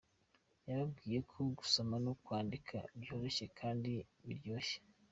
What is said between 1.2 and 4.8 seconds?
ko gusoma no kwandika byoroshye kandi biryoshye.